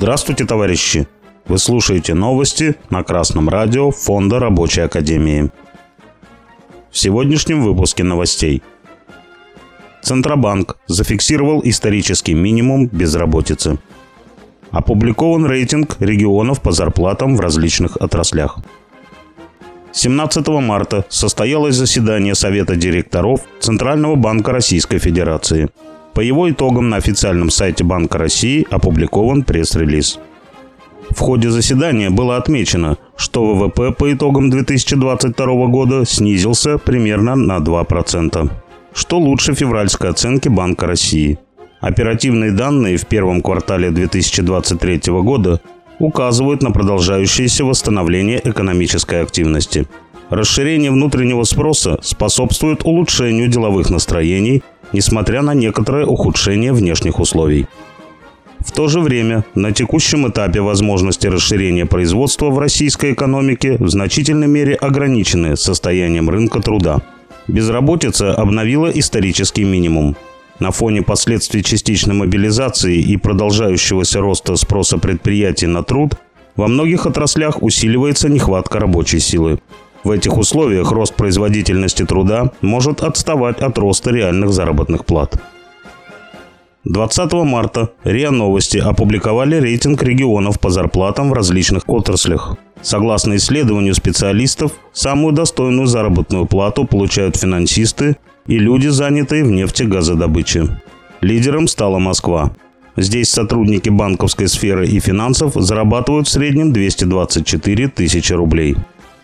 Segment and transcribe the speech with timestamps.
[0.00, 1.08] Здравствуйте, товарищи!
[1.48, 5.50] Вы слушаете новости на Красном радио Фонда Рабочей Академии.
[6.92, 8.62] В сегодняшнем выпуске новостей.
[10.00, 13.80] Центробанк зафиксировал исторический минимум безработицы.
[14.70, 18.58] Опубликован рейтинг регионов по зарплатам в различных отраслях.
[19.90, 25.70] 17 марта состоялось заседание Совета директоров Центрального банка Российской Федерации.
[26.18, 30.18] По его итогам на официальном сайте Банка России опубликован пресс-релиз.
[31.10, 38.50] В ходе заседания было отмечено, что ВВП по итогам 2022 года снизился примерно на 2%,
[38.92, 41.38] что лучше февральской оценки Банка России.
[41.80, 45.60] Оперативные данные в первом квартале 2023 года
[46.00, 49.86] указывают на продолжающееся восстановление экономической активности.
[50.30, 57.66] Расширение внутреннего спроса способствует улучшению деловых настроений, несмотря на некоторое ухудшение внешних условий.
[58.60, 64.48] В то же время, на текущем этапе возможности расширения производства в российской экономике в значительной
[64.48, 66.98] мере ограничены состоянием рынка труда.
[67.46, 70.16] Безработица обновила исторический минимум.
[70.58, 76.14] На фоне последствий частичной мобилизации и продолжающегося роста спроса предприятий на труд
[76.56, 79.60] во многих отраслях усиливается нехватка рабочей силы.
[80.04, 85.40] В этих условиях рост производительности труда может отставать от роста реальных заработных плат.
[86.84, 92.56] 20 марта РИА Новости опубликовали рейтинг регионов по зарплатам в различных отраслях.
[92.80, 100.80] Согласно исследованию специалистов, самую достойную заработную плату получают финансисты и люди, занятые в нефтегазодобыче.
[101.20, 102.52] Лидером стала Москва.
[102.96, 108.76] Здесь сотрудники банковской сферы и финансов зарабатывают в среднем 224 тысячи рублей.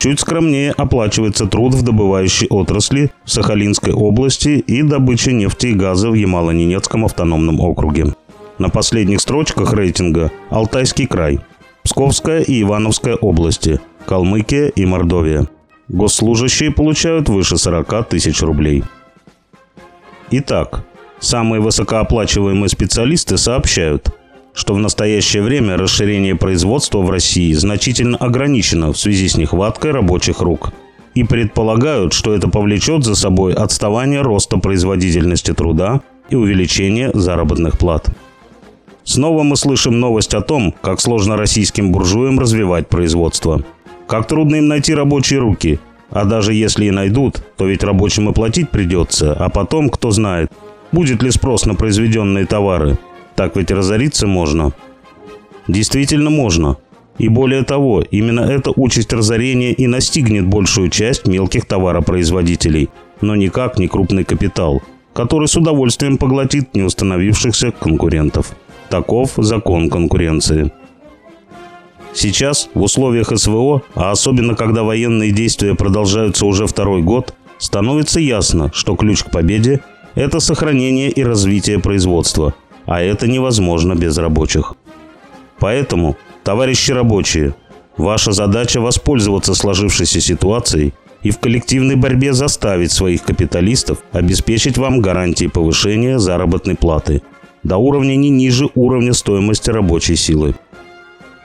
[0.00, 6.08] Чуть скромнее оплачивается труд в добывающей отрасли в Сахалинской области и добыче нефти и газа
[6.08, 8.14] в Ямало-Ненецком автономном округе.
[8.56, 11.40] На последних строчках рейтинга Алтайский край,
[11.82, 15.48] Псковская и Ивановская области, Калмыкия и Мордовия.
[15.88, 18.84] Госслужащие получают выше 40 тысяч рублей.
[20.30, 20.82] Итак,
[21.18, 24.08] самые высокооплачиваемые специалисты сообщают–
[24.52, 30.40] что в настоящее время расширение производства в России значительно ограничено в связи с нехваткой рабочих
[30.40, 30.72] рук
[31.14, 38.08] и предполагают, что это повлечет за собой отставание роста производительности труда и увеличение заработных плат.
[39.04, 43.62] Снова мы слышим новость о том, как сложно российским буржуям развивать производство.
[44.06, 45.80] Как трудно им найти рабочие руки.
[46.10, 50.50] А даже если и найдут, то ведь рабочим и платить придется, а потом, кто знает,
[50.90, 52.98] будет ли спрос на произведенные товары–
[53.40, 54.72] так ведь разориться можно.
[55.66, 56.76] Действительно можно.
[57.16, 62.90] И более того, именно эта участь разорения и настигнет большую часть мелких товаропроизводителей,
[63.22, 64.82] но никак не крупный капитал,
[65.14, 68.54] который с удовольствием поглотит неустановившихся конкурентов.
[68.90, 70.70] Таков закон конкуренции.
[72.12, 78.70] Сейчас, в условиях СВО, а особенно когда военные действия продолжаются уже второй год, становится ясно,
[78.74, 79.80] что ключ к победе–
[80.14, 82.52] это сохранение и развитие производства–
[82.86, 84.74] а это невозможно без рабочих.
[85.58, 87.54] Поэтому, товарищи рабочие,
[87.96, 95.46] ваша задача воспользоваться сложившейся ситуацией и в коллективной борьбе заставить своих капиталистов обеспечить вам гарантии
[95.46, 97.22] повышения заработной платы
[97.62, 100.54] до уровня не ниже уровня стоимости рабочей силы.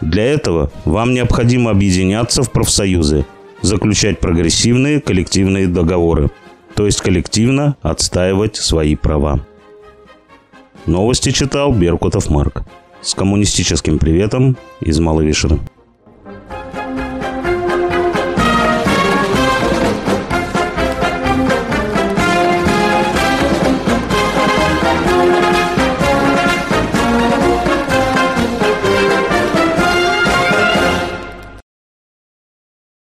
[0.00, 3.24] Для этого вам необходимо объединяться в профсоюзы,
[3.62, 6.30] заключать прогрессивные коллективные договоры,
[6.74, 9.40] то есть коллективно отстаивать свои права.
[10.86, 12.64] Новости читал Беркутов Марк.
[13.02, 15.60] С коммунистическим приветом из Маловишера.